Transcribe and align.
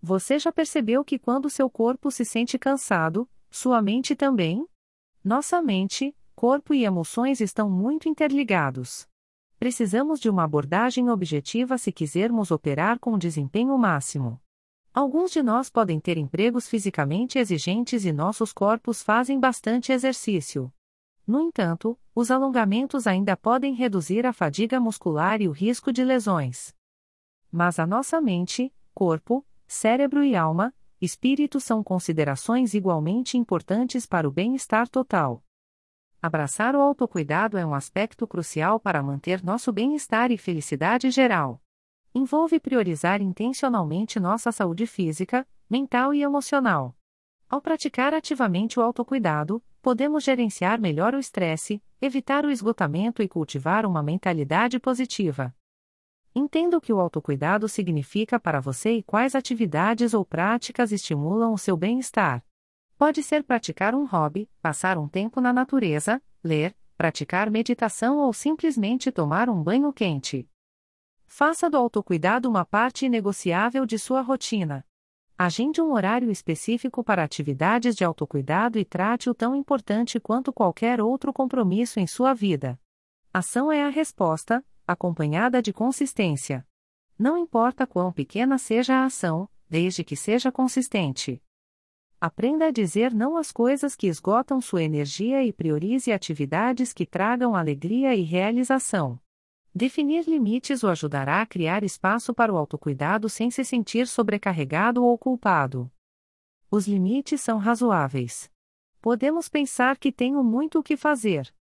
Você 0.00 0.38
já 0.38 0.52
percebeu 0.52 1.04
que 1.04 1.18
quando 1.18 1.50
seu 1.50 1.68
corpo 1.68 2.10
se 2.10 2.24
sente 2.24 2.58
cansado, 2.58 3.28
sua 3.50 3.82
mente 3.82 4.14
também? 4.14 4.66
Nossa 5.24 5.60
mente, 5.60 6.16
corpo 6.34 6.72
e 6.72 6.84
emoções 6.84 7.40
estão 7.40 7.68
muito 7.68 8.08
interligados. 8.08 9.08
Precisamos 9.58 10.20
de 10.20 10.30
uma 10.30 10.44
abordagem 10.44 11.10
objetiva 11.10 11.76
se 11.76 11.90
quisermos 11.90 12.52
operar 12.52 13.00
com 13.00 13.18
desempenho 13.18 13.76
máximo. 13.76 14.40
Alguns 14.94 15.32
de 15.32 15.42
nós 15.42 15.68
podem 15.68 15.98
ter 15.98 16.16
empregos 16.16 16.68
fisicamente 16.68 17.38
exigentes 17.38 18.04
e 18.04 18.12
nossos 18.12 18.52
corpos 18.52 19.02
fazem 19.02 19.38
bastante 19.38 19.90
exercício. 19.90 20.72
No 21.26 21.40
entanto, 21.42 21.98
os 22.14 22.30
alongamentos 22.30 23.06
ainda 23.06 23.36
podem 23.36 23.74
reduzir 23.74 24.24
a 24.24 24.32
fadiga 24.32 24.80
muscular 24.80 25.42
e 25.42 25.48
o 25.48 25.52
risco 25.52 25.92
de 25.92 26.04
lesões. 26.04 26.74
Mas 27.50 27.78
a 27.78 27.86
nossa 27.86 28.20
mente, 28.20 28.72
corpo, 28.94 29.44
cérebro 29.68 30.24
e 30.24 30.34
alma, 30.34 30.74
espírito 30.98 31.60
são 31.60 31.84
considerações 31.84 32.72
igualmente 32.72 33.36
importantes 33.36 34.06
para 34.06 34.26
o 34.26 34.32
bem-estar 34.32 34.88
total. 34.88 35.44
Abraçar 36.20 36.74
o 36.74 36.80
autocuidado 36.80 37.58
é 37.58 37.64
um 37.64 37.74
aspecto 37.74 38.26
crucial 38.26 38.80
para 38.80 39.02
manter 39.02 39.44
nosso 39.44 39.70
bem-estar 39.70 40.32
e 40.32 40.38
felicidade 40.38 41.10
geral. 41.10 41.62
Envolve 42.14 42.58
priorizar 42.58 43.20
intencionalmente 43.20 44.18
nossa 44.18 44.50
saúde 44.50 44.86
física, 44.86 45.46
mental 45.68 46.14
e 46.14 46.22
emocional. 46.22 46.96
Ao 47.48 47.60
praticar 47.60 48.14
ativamente 48.14 48.80
o 48.80 48.82
autocuidado, 48.82 49.62
podemos 49.82 50.24
gerenciar 50.24 50.80
melhor 50.80 51.14
o 51.14 51.18
estresse, 51.18 51.82
evitar 52.00 52.44
o 52.44 52.50
esgotamento 52.50 53.22
e 53.22 53.28
cultivar 53.28 53.84
uma 53.84 54.02
mentalidade 54.02 54.80
positiva. 54.80 55.54
Entenda 56.38 56.78
o 56.78 56.80
que 56.80 56.92
o 56.92 57.00
autocuidado 57.00 57.68
significa 57.68 58.38
para 58.38 58.60
você 58.60 58.92
e 58.92 59.02
quais 59.02 59.34
atividades 59.34 60.14
ou 60.14 60.24
práticas 60.24 60.92
estimulam 60.92 61.52
o 61.52 61.58
seu 61.58 61.76
bem-estar. 61.76 62.44
Pode 62.96 63.24
ser 63.24 63.42
praticar 63.42 63.92
um 63.92 64.06
hobby, 64.06 64.48
passar 64.62 64.98
um 64.98 65.08
tempo 65.08 65.40
na 65.40 65.52
natureza, 65.52 66.22
ler, 66.44 66.76
praticar 66.96 67.50
meditação 67.50 68.18
ou 68.18 68.32
simplesmente 68.32 69.10
tomar 69.10 69.50
um 69.50 69.60
banho 69.60 69.92
quente. 69.92 70.48
Faça 71.26 71.68
do 71.68 71.76
autocuidado 71.76 72.48
uma 72.48 72.64
parte 72.64 73.06
inegociável 73.06 73.84
de 73.84 73.98
sua 73.98 74.20
rotina. 74.20 74.86
Agende 75.36 75.82
um 75.82 75.92
horário 75.92 76.30
específico 76.30 77.02
para 77.02 77.24
atividades 77.24 77.96
de 77.96 78.04
autocuidado 78.04 78.78
e 78.78 78.84
trate-o 78.84 79.34
tão 79.34 79.56
importante 79.56 80.20
quanto 80.20 80.52
qualquer 80.52 81.00
outro 81.00 81.32
compromisso 81.32 81.98
em 81.98 82.06
sua 82.06 82.32
vida. 82.32 82.78
Ação 83.34 83.72
é 83.72 83.82
a 83.82 83.88
resposta, 83.88 84.64
acompanhada 84.88 85.60
de 85.60 85.70
consistência. 85.70 86.66
Não 87.18 87.36
importa 87.36 87.86
quão 87.86 88.10
pequena 88.10 88.56
seja 88.56 88.94
a 88.94 89.04
ação, 89.04 89.46
desde 89.68 90.02
que 90.02 90.16
seja 90.16 90.50
consistente. 90.50 91.42
Aprenda 92.18 92.66
a 92.66 92.70
dizer 92.70 93.12
não 93.12 93.36
às 93.36 93.52
coisas 93.52 93.94
que 93.94 94.06
esgotam 94.06 94.60
sua 94.60 94.82
energia 94.82 95.44
e 95.44 95.52
priorize 95.52 96.10
atividades 96.10 96.92
que 96.92 97.04
tragam 97.04 97.54
alegria 97.54 98.14
e 98.14 98.22
realização. 98.22 99.20
Definir 99.74 100.26
limites 100.26 100.82
o 100.82 100.88
ajudará 100.88 101.42
a 101.42 101.46
criar 101.46 101.84
espaço 101.84 102.34
para 102.34 102.52
o 102.52 102.56
autocuidado 102.56 103.28
sem 103.28 103.50
se 103.50 103.64
sentir 103.64 104.08
sobrecarregado 104.08 105.04
ou 105.04 105.16
culpado. 105.18 105.88
Os 106.70 106.88
limites 106.88 107.40
são 107.40 107.58
razoáveis. 107.58 108.50
Podemos 109.00 109.48
pensar 109.48 109.96
que 109.98 110.10
tenho 110.10 110.42
muito 110.42 110.80
o 110.80 110.82
que 110.82 110.96
fazer. 110.96 111.54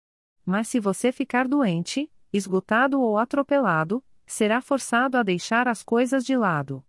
Mas 0.46 0.70
se 0.70 0.80
você 0.80 1.12
ficar 1.12 1.48
doente, 1.48 2.10
esgotado 2.32 3.02
ou 3.02 3.18
atropelado, 3.18 4.04
será 4.26 4.62
forçado 4.62 5.18
a 5.18 5.24
deixar 5.24 5.68
as 5.68 5.82
coisas 5.82 6.26
de 6.26 6.36
lado. 6.36 6.84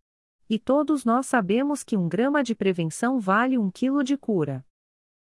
E 0.51 0.59
todos 0.59 1.05
nós 1.05 1.27
sabemos 1.27 1.85
que 1.85 1.97
um 1.97 2.09
grama 2.09 2.43
de 2.43 2.55
prevenção 2.55 3.21
vale 3.21 3.59
um 3.59 3.71
quilo 3.71 4.03
de 4.03 4.17
cura. 4.17 4.65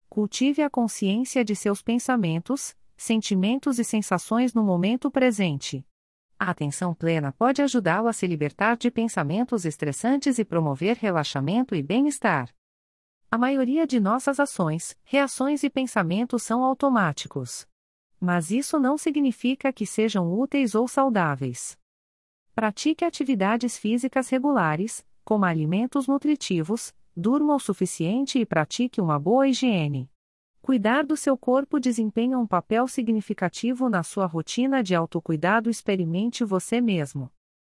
Cultive 0.08 0.62
a 0.62 0.70
consciência 0.70 1.44
de 1.44 1.56
seus 1.56 1.82
pensamentos, 1.82 2.76
sentimentos 2.96 3.78
e 3.78 3.84
sensações 3.84 4.54
no 4.54 4.62
momento 4.62 5.10
presente. 5.10 5.86
A 6.38 6.50
atenção 6.50 6.94
plena 6.94 7.32
pode 7.32 7.62
ajudá-lo 7.62 8.08
a 8.08 8.12
se 8.12 8.26
libertar 8.26 8.76
de 8.76 8.90
pensamentos 8.90 9.64
estressantes 9.64 10.38
e 10.38 10.44
promover 10.44 10.96
relaxamento 10.96 11.74
e 11.74 11.82
bem-estar. 11.82 12.54
A 13.30 13.38
maioria 13.38 13.86
de 13.86 13.98
nossas 13.98 14.38
ações, 14.38 14.96
reações 15.02 15.62
e 15.62 15.70
pensamentos 15.70 16.42
são 16.42 16.62
automáticos. 16.62 17.66
Mas 18.20 18.50
isso 18.50 18.78
não 18.78 18.96
significa 18.96 19.72
que 19.72 19.86
sejam 19.86 20.32
úteis 20.32 20.74
ou 20.74 20.88
saudáveis. 20.88 21.78
Pratique 22.54 23.04
atividades 23.04 23.76
físicas 23.76 24.28
regulares, 24.28 25.06
coma 25.24 25.48
alimentos 25.48 26.06
nutritivos, 26.06 26.94
durma 27.14 27.54
o 27.54 27.58
suficiente 27.58 28.38
e 28.38 28.46
pratique 28.46 29.00
uma 29.00 29.18
boa 29.18 29.48
higiene. 29.48 30.10
Cuidar 30.66 31.04
do 31.04 31.16
seu 31.16 31.38
corpo 31.38 31.78
desempenha 31.78 32.36
um 32.36 32.46
papel 32.46 32.88
significativo 32.88 33.88
na 33.88 34.02
sua 34.02 34.26
rotina 34.26 34.82
de 34.82 34.96
autocuidado. 34.96 35.70
Experimente 35.70 36.44
você 36.44 36.80
mesmo. 36.80 37.30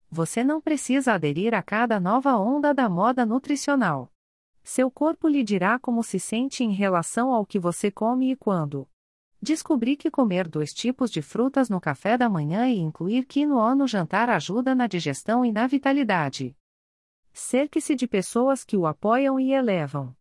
Você 0.09 0.43
não 0.43 0.59
precisa 0.59 1.13
aderir 1.13 1.53
a 1.53 1.63
cada 1.63 2.01
nova 2.01 2.35
onda 2.35 2.73
da 2.73 2.89
moda 2.89 3.25
nutricional. 3.25 4.11
Seu 4.61 4.91
corpo 4.91 5.29
lhe 5.29 5.41
dirá 5.41 5.79
como 5.79 6.03
se 6.03 6.19
sente 6.19 6.65
em 6.65 6.73
relação 6.73 7.31
ao 7.31 7.45
que 7.45 7.57
você 7.57 7.89
come 7.89 8.31
e 8.31 8.35
quando. 8.35 8.85
Descobri 9.41 9.95
que 9.97 10.11
comer 10.11 10.47
dois 10.47 10.71
tipos 10.71 11.09
de 11.09 11.19
frutas 11.19 11.67
no 11.67 11.81
café 11.81 12.15
da 12.15 12.29
manhã 12.29 12.69
e 12.69 12.77
incluir 12.77 13.25
quinoa 13.25 13.73
no 13.73 13.87
jantar 13.87 14.29
ajuda 14.29 14.75
na 14.75 14.85
digestão 14.85 15.43
e 15.43 15.51
na 15.51 15.65
vitalidade. 15.65 16.55
Cerque-se 17.33 17.95
de 17.95 18.07
pessoas 18.07 18.63
que 18.63 18.77
o 18.77 18.85
apoiam 18.85 19.39
e 19.39 19.51
elevam. 19.51 20.15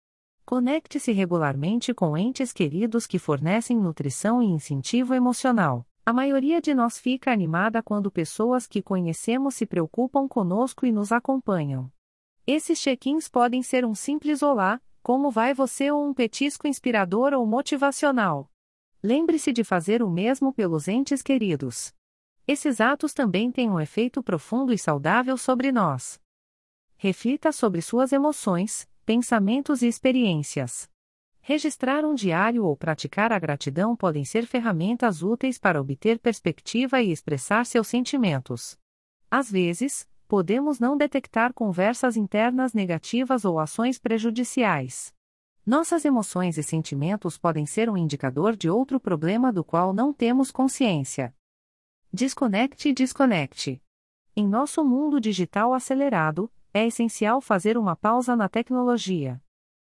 Conecte-se 0.47 1.12
regularmente 1.12 1.92
com 1.92 2.16
entes 2.16 2.50
queridos 2.50 3.06
que 3.06 3.19
fornecem 3.19 3.76
nutrição 3.76 4.42
e 4.42 4.47
incentivo 4.47 5.12
emocional. 5.12 5.86
A 6.06 6.14
maioria 6.14 6.59
de 6.60 6.75
nós 6.75 6.98
fica 6.98 7.30
animada 7.30 7.82
quando 7.82 8.10
pessoas 8.10 8.66
que 8.66 8.80
conhecemos 8.80 9.54
se 9.54 9.66
preocupam 9.66 10.26
conosco 10.26 10.86
e 10.86 10.91
nos 10.91 11.12
acompanham. 11.12 11.92
Esses 12.47 12.80
check-ins 12.80 13.28
podem 13.28 13.62
ser 13.62 13.84
um 13.84 13.94
simples 13.94 14.42
olá, 14.42 14.80
como 15.03 15.30
vai 15.30 15.53
você 15.53 15.91
ou 15.91 16.09
um 16.09 16.14
petisco 16.14 16.66
inspirador 16.66 17.34
ou 17.34 17.47
motivacional. 17.47 18.50
Lembre-se 19.03 19.50
de 19.50 19.65
fazer 19.65 20.03
o 20.03 20.11
mesmo 20.11 20.53
pelos 20.53 20.87
entes 20.87 21.22
queridos. 21.22 21.94
Esses 22.47 22.81
atos 22.83 23.15
também 23.15 23.50
têm 23.50 23.71
um 23.71 23.81
efeito 23.81 24.22
profundo 24.22 24.72
e 24.75 24.78
saudável 24.78 25.38
sobre 25.38 25.72
nós. 25.72 26.21
Reflita 26.97 27.50
sobre 27.50 27.81
suas 27.81 28.12
emoções, 28.12 28.87
pensamentos 29.06 29.81
e 29.81 29.87
experiências. 29.87 30.91
Registrar 31.41 32.05
um 32.05 32.15
diário 32.15 32.66
ou 32.66 32.77
praticar 32.77 33.33
a 33.33 33.39
gratidão 33.39 33.97
podem 33.97 34.25
ser 34.25 34.47
ferramentas 34.47 35.22
úteis 35.22 35.59
para 35.59 35.81
obter 35.81 36.19
perspectiva 36.19 37.00
e 37.00 37.10
expressar 37.10 37.65
seus 37.65 37.89
sentimentos. 37.89 38.78
Às 39.31 39.50
vezes, 39.50 40.06
podemos 40.28 40.78
não 40.78 40.94
detectar 40.94 41.55
conversas 41.55 42.19
internas 42.19 42.75
negativas 42.75 43.47
ou 43.47 43.59
ações 43.59 43.99
prejudiciais. 43.99 45.15
Nossas 45.70 46.04
emoções 46.04 46.58
e 46.58 46.64
sentimentos 46.64 47.38
podem 47.38 47.64
ser 47.64 47.88
um 47.88 47.97
indicador 47.97 48.56
de 48.56 48.69
outro 48.69 48.98
problema 48.98 49.53
do 49.53 49.62
qual 49.62 49.92
não 49.92 50.12
temos 50.12 50.50
consciência. 50.50 51.32
Desconecte 52.12 52.88
e 52.88 52.92
desconecte. 52.92 53.80
Em 54.34 54.48
nosso 54.48 54.84
mundo 54.84 55.20
digital 55.20 55.72
acelerado, 55.72 56.50
é 56.75 56.84
essencial 56.88 57.41
fazer 57.41 57.78
uma 57.78 57.94
pausa 57.94 58.34
na 58.34 58.48
tecnologia. 58.48 59.41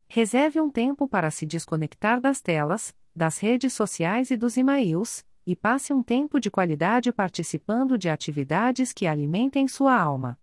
Reserve 0.07 0.61
um 0.61 0.69
tempo 0.69 1.05
para 1.05 1.29
se 1.29 1.45
desconectar 1.45 2.21
das 2.21 2.39
telas, 2.39 2.95
das 3.13 3.39
redes 3.39 3.73
sociais 3.73 4.31
e 4.31 4.37
dos 4.37 4.55
e-mails, 4.55 5.25
e 5.45 5.53
passe 5.53 5.91
um 5.91 6.01
tempo 6.01 6.39
de 6.39 6.49
qualidade 6.49 7.11
participando 7.11 7.97
de 7.97 8.07
atividades 8.07 8.93
que 8.93 9.05
alimentem 9.05 9.67
sua 9.67 9.99
alma. 9.99 10.39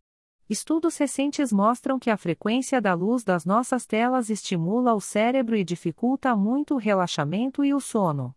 Estudos 0.51 0.97
recentes 0.97 1.53
mostram 1.53 1.97
que 1.97 2.11
a 2.11 2.17
frequência 2.17 2.81
da 2.81 2.93
luz 2.93 3.23
das 3.23 3.45
nossas 3.45 3.87
telas 3.87 4.29
estimula 4.29 4.93
o 4.93 5.01
cérebro 5.01 5.55
e 5.55 5.63
dificulta 5.63 6.35
muito 6.35 6.75
o 6.75 6.77
relaxamento 6.77 7.65
e 7.65 7.73
o 7.73 7.79
sono. 7.79 8.35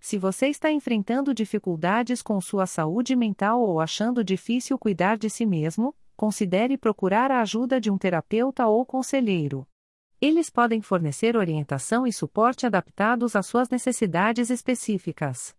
Se 0.00 0.18
você 0.18 0.48
está 0.48 0.72
enfrentando 0.72 1.32
dificuldades 1.32 2.22
com 2.22 2.40
sua 2.40 2.66
saúde 2.66 3.14
mental 3.14 3.62
ou 3.62 3.80
achando 3.80 4.24
difícil 4.24 4.76
cuidar 4.76 5.16
de 5.16 5.30
si 5.30 5.46
mesmo, 5.46 5.94
considere 6.16 6.76
procurar 6.76 7.30
a 7.30 7.40
ajuda 7.40 7.80
de 7.80 7.88
um 7.88 7.96
terapeuta 7.96 8.66
ou 8.66 8.84
conselheiro. 8.84 9.64
Eles 10.20 10.50
podem 10.50 10.82
fornecer 10.82 11.36
orientação 11.36 12.04
e 12.04 12.12
suporte 12.12 12.66
adaptados 12.66 13.36
às 13.36 13.46
suas 13.46 13.68
necessidades 13.68 14.50
específicas. 14.50 15.54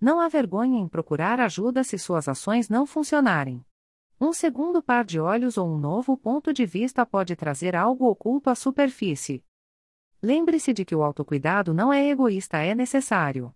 Não 0.00 0.18
há 0.18 0.26
vergonha 0.26 0.80
em 0.80 0.88
procurar 0.88 1.38
ajuda 1.38 1.84
se 1.84 1.96
suas 1.98 2.26
ações 2.26 2.68
não 2.68 2.84
funcionarem. 2.84 3.64
Um 4.22 4.34
segundo 4.34 4.82
par 4.82 5.02
de 5.02 5.18
olhos 5.18 5.56
ou 5.56 5.66
um 5.66 5.78
novo 5.78 6.14
ponto 6.14 6.52
de 6.52 6.66
vista 6.66 7.06
pode 7.06 7.34
trazer 7.34 7.74
algo 7.74 8.06
oculto 8.06 8.50
à 8.50 8.54
superfície. 8.54 9.42
Lembre-se 10.22 10.74
de 10.74 10.84
que 10.84 10.94
o 10.94 11.02
autocuidado 11.02 11.72
não 11.72 11.90
é 11.90 12.06
egoísta, 12.10 12.58
é 12.58 12.74
necessário. 12.74 13.54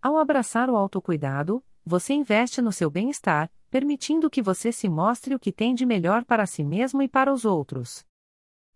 Ao 0.00 0.16
abraçar 0.16 0.70
o 0.70 0.76
autocuidado, 0.76 1.64
você 1.84 2.14
investe 2.14 2.62
no 2.62 2.70
seu 2.70 2.88
bem-estar, 2.88 3.50
permitindo 3.68 4.30
que 4.30 4.40
você 4.40 4.70
se 4.70 4.88
mostre 4.88 5.34
o 5.34 5.38
que 5.38 5.50
tem 5.50 5.74
de 5.74 5.84
melhor 5.84 6.24
para 6.24 6.46
si 6.46 6.62
mesmo 6.62 7.02
e 7.02 7.08
para 7.08 7.32
os 7.32 7.44
outros. 7.44 8.06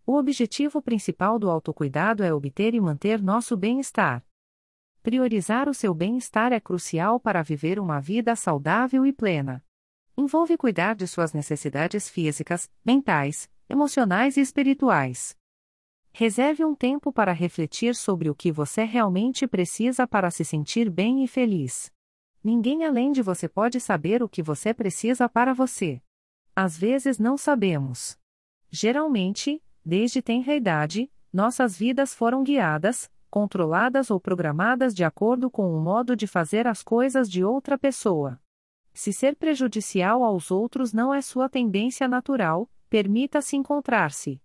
O 0.04 0.16
objetivo 0.16 0.82
principal 0.82 1.38
do 1.38 1.48
autocuidado 1.48 2.24
é 2.24 2.34
obter 2.34 2.74
e 2.74 2.80
manter 2.80 3.22
nosso 3.22 3.56
bem-estar. 3.56 4.24
Priorizar 5.04 5.68
o 5.68 5.74
seu 5.74 5.94
bem-estar 5.94 6.52
é 6.52 6.58
crucial 6.58 7.20
para 7.20 7.42
viver 7.42 7.78
uma 7.78 8.00
vida 8.00 8.34
saudável 8.34 9.06
e 9.06 9.12
plena. 9.12 9.62
Envolve 10.20 10.56
cuidar 10.56 10.96
de 10.96 11.06
suas 11.06 11.32
necessidades 11.32 12.08
físicas, 12.10 12.68
mentais, 12.84 13.48
emocionais 13.68 14.36
e 14.36 14.40
espirituais. 14.40 15.36
Reserve 16.12 16.64
um 16.64 16.74
tempo 16.74 17.12
para 17.12 17.30
refletir 17.30 17.94
sobre 17.94 18.28
o 18.28 18.34
que 18.34 18.50
você 18.50 18.82
realmente 18.82 19.46
precisa 19.46 20.08
para 20.08 20.28
se 20.32 20.44
sentir 20.44 20.90
bem 20.90 21.22
e 21.22 21.28
feliz. 21.28 21.92
Ninguém 22.42 22.84
além 22.84 23.12
de 23.12 23.22
você 23.22 23.48
pode 23.48 23.78
saber 23.78 24.20
o 24.20 24.28
que 24.28 24.42
você 24.42 24.74
precisa 24.74 25.28
para 25.28 25.54
você. 25.54 26.02
Às 26.56 26.76
vezes 26.76 27.20
não 27.20 27.36
sabemos. 27.36 28.18
Geralmente, 28.68 29.62
desde 29.84 30.20
tenra 30.20 30.52
idade, 30.52 31.08
nossas 31.32 31.78
vidas 31.78 32.12
foram 32.12 32.42
guiadas, 32.42 33.08
controladas 33.30 34.10
ou 34.10 34.18
programadas 34.18 34.92
de 34.96 35.04
acordo 35.04 35.48
com 35.48 35.72
o 35.72 35.80
modo 35.80 36.16
de 36.16 36.26
fazer 36.26 36.66
as 36.66 36.82
coisas 36.82 37.30
de 37.30 37.44
outra 37.44 37.78
pessoa. 37.78 38.40
Se 38.98 39.12
ser 39.12 39.36
prejudicial 39.36 40.24
aos 40.24 40.50
outros 40.50 40.92
não 40.92 41.14
é 41.14 41.22
sua 41.22 41.48
tendência 41.48 42.08
natural, 42.08 42.68
permita-se 42.90 43.56
encontrar-se. 43.56 44.42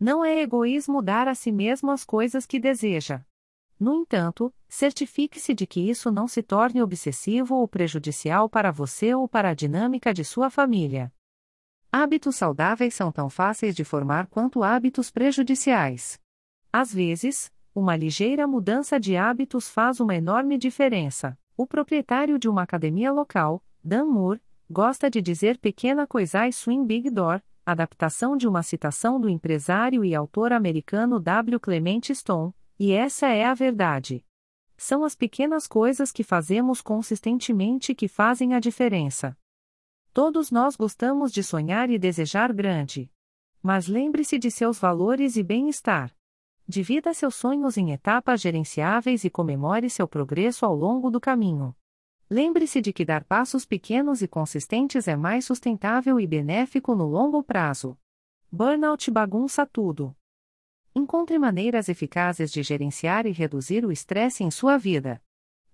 Não 0.00 0.24
é 0.24 0.40
egoísmo 0.40 1.00
dar 1.00 1.28
a 1.28 1.34
si 1.36 1.52
mesmo 1.52 1.92
as 1.92 2.02
coisas 2.02 2.44
que 2.44 2.58
deseja. 2.58 3.24
No 3.78 3.94
entanto, 3.94 4.52
certifique-se 4.68 5.54
de 5.54 5.64
que 5.64 5.78
isso 5.78 6.10
não 6.10 6.26
se 6.26 6.42
torne 6.42 6.82
obsessivo 6.82 7.54
ou 7.54 7.68
prejudicial 7.68 8.48
para 8.48 8.72
você 8.72 9.14
ou 9.14 9.28
para 9.28 9.50
a 9.50 9.54
dinâmica 9.54 10.12
de 10.12 10.24
sua 10.24 10.50
família. 10.50 11.12
Hábitos 11.92 12.34
saudáveis 12.34 12.94
são 12.94 13.12
tão 13.12 13.30
fáceis 13.30 13.76
de 13.76 13.84
formar 13.84 14.26
quanto 14.26 14.64
hábitos 14.64 15.08
prejudiciais. 15.08 16.18
Às 16.72 16.92
vezes, 16.92 17.48
uma 17.72 17.94
ligeira 17.94 18.44
mudança 18.44 18.98
de 18.98 19.16
hábitos 19.16 19.68
faz 19.68 20.00
uma 20.00 20.16
enorme 20.16 20.58
diferença. 20.58 21.38
O 21.56 21.64
proprietário 21.64 22.40
de 22.40 22.48
uma 22.48 22.62
academia 22.62 23.10
local, 23.12 23.62
Dan 23.82 24.06
Moore, 24.06 24.40
gosta 24.68 25.10
de 25.10 25.22
dizer 25.22 25.58
pequena 25.58 26.06
coisa 26.06 26.46
I 26.46 26.52
swing 26.52 26.86
big 26.86 27.10
door, 27.10 27.42
adaptação 27.64 28.36
de 28.36 28.48
uma 28.48 28.62
citação 28.62 29.20
do 29.20 29.28
empresário 29.28 30.04
e 30.04 30.14
autor 30.14 30.52
americano 30.52 31.20
W. 31.20 31.60
Clement 31.60 32.12
Stone, 32.12 32.52
e 32.78 32.92
essa 32.92 33.28
é 33.28 33.44
a 33.44 33.54
verdade. 33.54 34.24
São 34.76 35.04
as 35.04 35.14
pequenas 35.14 35.66
coisas 35.66 36.12
que 36.12 36.22
fazemos 36.22 36.80
consistentemente 36.80 37.94
que 37.94 38.08
fazem 38.08 38.54
a 38.54 38.60
diferença. 38.60 39.36
Todos 40.12 40.50
nós 40.50 40.76
gostamos 40.76 41.32
de 41.32 41.42
sonhar 41.42 41.90
e 41.90 41.98
desejar 41.98 42.52
grande. 42.52 43.10
Mas 43.62 43.86
lembre-se 43.86 44.38
de 44.38 44.50
seus 44.50 44.78
valores 44.78 45.36
e 45.36 45.42
bem-estar. 45.42 46.14
Divida 46.66 47.12
seus 47.12 47.34
sonhos 47.34 47.76
em 47.76 47.92
etapas 47.92 48.40
gerenciáveis 48.40 49.24
e 49.24 49.30
comemore 49.30 49.90
seu 49.90 50.06
progresso 50.06 50.64
ao 50.64 50.74
longo 50.74 51.10
do 51.10 51.20
caminho. 51.20 51.74
Lembre-se 52.30 52.82
de 52.82 52.92
que 52.92 53.06
dar 53.06 53.24
passos 53.24 53.64
pequenos 53.64 54.20
e 54.20 54.28
consistentes 54.28 55.08
é 55.08 55.16
mais 55.16 55.46
sustentável 55.46 56.20
e 56.20 56.26
benéfico 56.26 56.94
no 56.94 57.06
longo 57.06 57.42
prazo. 57.42 57.96
Burnout 58.52 59.10
bagunça 59.10 59.64
tudo. 59.64 60.14
Encontre 60.94 61.38
maneiras 61.38 61.88
eficazes 61.88 62.52
de 62.52 62.62
gerenciar 62.62 63.24
e 63.24 63.30
reduzir 63.30 63.82
o 63.82 63.90
estresse 63.90 64.44
em 64.44 64.50
sua 64.50 64.76
vida. 64.76 65.22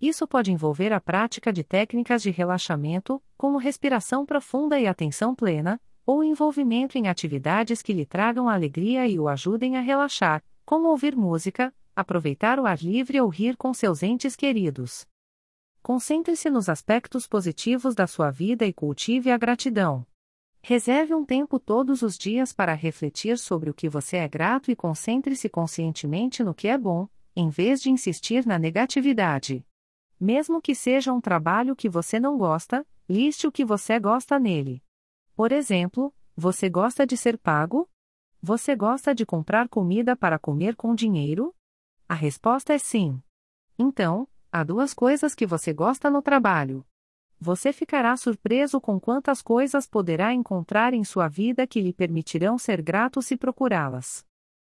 Isso 0.01 0.29
pode 0.29 0.53
envolver 0.53 0.93
a 0.93 1.01
prática 1.01 1.53
de 1.53 1.65
técnicas 1.65 2.23
de 2.23 2.31
relaxamento, 2.31 3.21
como 3.37 3.59
respiração 3.59 4.25
profunda 4.25 4.79
e 4.79 4.87
atenção 4.87 5.35
plena, 5.35 5.81
ou 6.07 6.23
envolvimento 6.23 6.97
em 6.97 7.09
atividades 7.09 7.83
que 7.83 7.93
lhe 7.93 8.07
tragam 8.07 8.49
alegria 8.49 9.09
e 9.09 9.19
o 9.19 9.29
ajudem 9.29 9.77
a 9.77 9.81
relaxar, 9.81 10.41
como 10.65 10.87
ouvir 10.87 11.17
música, 11.17 11.75
aproveitar 11.97 12.61
o 12.61 12.67
ar 12.67 12.79
livre 12.79 13.21
ou 13.21 13.29
rir 13.29 13.57
com 13.57 13.75
seus 13.75 14.05
entes 14.05 14.37
queridos. 14.37 15.05
Concentre-se 15.85 16.49
nos 16.49 16.71
aspectos 16.71 17.27
positivos 17.27 17.95
da 17.95 18.07
sua 18.07 18.31
vida 18.31 18.65
e 18.65 18.73
cultive 18.73 19.31
a 19.31 19.37
gratidão. 19.37 20.07
Reserve 20.63 21.13
um 21.13 21.27
tempo 21.27 21.61
todos 21.61 22.01
os 22.01 22.17
dias 22.17 22.55
para 22.55 22.73
refletir 22.73 23.37
sobre 23.37 23.69
o 23.69 23.75
que 23.75 23.87
você 23.87 24.17
é 24.17 24.27
grato 24.27 24.71
e 24.71 24.75
concentre-se 24.75 25.47
conscientemente 25.47 26.43
no 26.43 26.55
que 26.55 26.69
é 26.69 26.79
bom, 26.79 27.07
em 27.37 27.51
vez 27.51 27.83
de 27.83 27.91
insistir 27.91 28.47
na 28.47 28.59
negatividade. 28.59 29.63
Mesmo 30.19 30.63
que 30.63 30.75
seja 30.75 31.13
um 31.13 31.21
trabalho 31.21 31.77
que 31.77 31.91
você 31.91 32.19
não 32.19 32.39
gosta, 32.39 32.87
liste 33.07 33.47
o 33.47 33.53
que 33.53 33.63
você 33.63 34.01
gosta 34.01 34.39
nele. 34.39 34.83
Por 35.37 35.53
exemplo, 35.53 36.15
você 36.35 36.71
gosta 36.71 37.07
de 37.07 37.15
ser 37.15 37.37
pago? 37.37 37.87
Você 38.41 38.75
gosta 38.75 39.15
de 39.15 39.27
comprar 39.27 39.69
comida 39.69 40.17
para 40.17 40.39
comer 40.39 40.77
com 40.77 40.95
dinheiro? 40.95 41.55
A 42.09 42.15
resposta 42.15 42.73
é 42.73 42.79
sim. 42.79 43.23
Então, 43.79 44.27
Há 44.57 44.63
duas 44.63 44.95
coisas 44.95 45.35
que 45.35 45.49
você 45.49 45.73
gosta 45.73 46.09
no 46.09 46.23
trabalho. 46.23 46.87
Você 47.41 47.73
ficará 47.73 48.17
surpreso 48.17 48.81
com 48.81 49.01
quantas 49.01 49.43
coisas 49.43 49.85
poderá 49.85 50.33
encontrar 50.33 50.95
em 50.95 51.03
sua 51.03 51.27
vida 51.27 51.67
que 51.67 51.81
lhe 51.81 51.93
permitirão 51.93 52.57
ser 52.57 52.81
grato 52.81 53.21
se 53.21 53.37
procurá-las. 53.37 54.25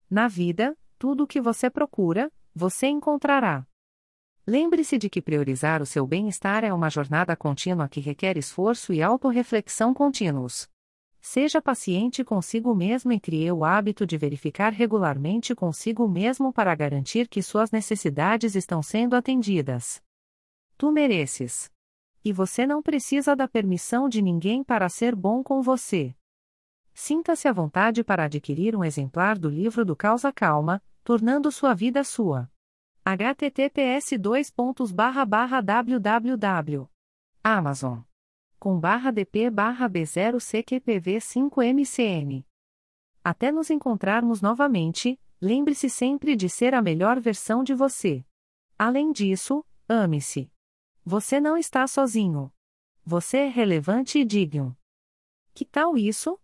Na 0.09 0.27
vida, 0.27 0.77
tudo 0.99 1.23
o 1.23 1.25
que 1.25 1.39
você 1.39 1.69
procura, 1.69 2.29
você 2.53 2.87
encontrará. 2.87 3.65
Lembre-se 4.45 4.97
de 4.97 5.09
que 5.09 5.21
priorizar 5.21 5.81
o 5.81 5.85
seu 5.85 6.05
bem-estar 6.05 6.65
é 6.65 6.73
uma 6.73 6.89
jornada 6.89 7.33
contínua 7.33 7.87
que 7.87 8.01
requer 8.01 8.37
esforço 8.37 8.91
e 8.91 9.01
autorreflexão 9.01 9.93
contínuos. 9.93 10.67
Seja 11.29 11.61
paciente 11.61 12.23
consigo 12.23 12.73
mesmo 12.73 13.11
e 13.11 13.19
crie 13.19 13.51
o 13.51 13.65
hábito 13.65 14.07
de 14.07 14.17
verificar 14.17 14.71
regularmente 14.71 15.53
consigo 15.53 16.07
mesmo 16.07 16.53
para 16.53 16.73
garantir 16.73 17.27
que 17.27 17.43
suas 17.43 17.69
necessidades 17.69 18.55
estão 18.55 18.81
sendo 18.81 19.13
atendidas. 19.13 20.01
Tu 20.77 20.89
mereces. 20.89 21.69
E 22.23 22.31
você 22.31 22.65
não 22.65 22.81
precisa 22.81 23.35
da 23.35 23.45
permissão 23.45 24.07
de 24.07 24.21
ninguém 24.21 24.63
para 24.63 24.87
ser 24.87 25.13
bom 25.13 25.43
com 25.43 25.61
você. 25.61 26.15
Sinta-se 26.93 27.45
à 27.45 27.51
vontade 27.51 28.05
para 28.05 28.23
adquirir 28.23 28.73
um 28.73 28.85
exemplar 28.85 29.37
do 29.37 29.49
livro 29.49 29.83
do 29.83 29.97
Causa 29.97 30.31
Calma, 30.31 30.81
tornando 31.03 31.51
sua 31.51 31.73
vida 31.73 32.05
sua. 32.05 32.49
https 33.03 34.17
www 35.65 36.89
Amazon 37.43 38.06
com 38.59 38.79
barra 38.79 39.11
DP 39.11 39.49
barra 39.49 39.87
B0 39.87 40.39
CQPV 40.39 41.21
5 41.21 41.61
MCN. 41.61 42.45
Até 43.23 43.51
nos 43.51 43.69
encontrarmos 43.69 44.41
novamente, 44.41 45.19
lembre-se 45.39 45.89
sempre 45.89 46.35
de 46.35 46.49
ser 46.49 46.73
a 46.73 46.81
melhor 46.81 47.19
versão 47.19 47.63
de 47.63 47.73
você. 47.73 48.25
Além 48.77 49.11
disso, 49.11 49.63
ame-se. 49.87 50.51
Você 51.05 51.39
não 51.39 51.55
está 51.55 51.85
sozinho. 51.87 52.51
Você 53.05 53.37
é 53.37 53.47
relevante 53.47 54.19
e 54.19 54.25
digno. 54.25 54.77
Que 55.53 55.63
tal 55.63 55.97
isso? 55.97 56.35